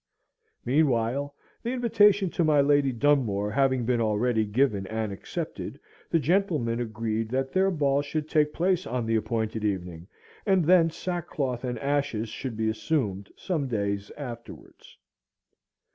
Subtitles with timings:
[0.65, 6.79] Meanwhile, the invitation to my Lady Dunmore having been already given and accepted, the gentlemen
[6.79, 10.07] agreed that their ball should take place on the appointed evening,
[10.43, 14.97] and then sackcloth and ashes should be assumed some days afterwards.